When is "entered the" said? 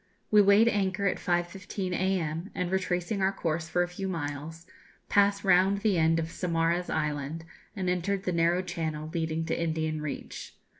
7.87-8.31